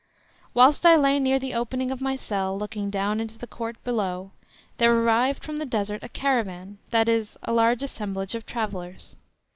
Whilst 0.55 0.83
I 0.83 0.95
lay 0.95 1.19
near 1.19 1.37
the 1.37 1.53
opening 1.53 1.91
of 1.91 2.01
my 2.01 2.15
cell 2.15 2.57
looking 2.57 2.89
down 2.89 3.19
into 3.19 3.37
the 3.37 3.45
court 3.45 3.75
below, 3.83 4.31
there 4.79 4.91
arrived 4.97 5.43
from 5.43 5.59
the 5.59 5.63
Desert 5.67 6.03
a 6.03 6.09
caravan, 6.09 6.79
that 6.89 7.07
is, 7.07 7.37
a 7.43 7.53
large 7.53 7.83
assemblage 7.83 8.33
of 8.33 8.43
travellers. 8.43 9.15